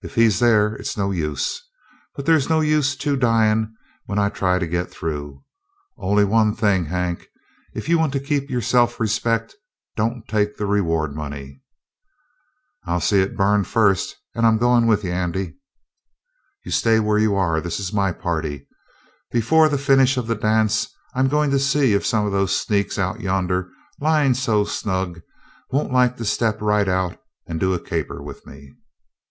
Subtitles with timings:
[0.00, 1.60] "If he's there, it's no use.
[2.16, 3.74] But there's no use two dyin'
[4.06, 5.44] when I try to get through.
[5.98, 7.26] Only one thing, Hank;
[7.74, 9.54] if you want to keep your self respect
[9.96, 11.60] don't take the reward money."
[12.86, 15.58] "I'll see it burn first, and I'm goin' with you, Andy!"
[16.64, 18.66] "You stay where you are; this is my party.
[19.30, 22.98] Before the finish of the dance I'm going to see if some of those sneaks
[22.98, 23.68] out yonder,
[24.00, 25.20] lyin' so snug,
[25.70, 28.72] won't like to step right out and do a caper with me!"